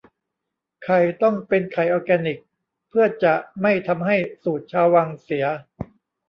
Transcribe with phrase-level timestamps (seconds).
[0.83, 2.37] ไข่ต้องเป็นไข่ออแกนิค
[2.89, 5.45] เพื่อจะไม่ทำให้สูตรชาววังเสีย